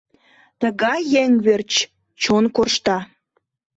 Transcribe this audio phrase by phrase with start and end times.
[0.59, 1.71] Тыгай еҥ верч
[2.21, 2.97] чон коршта.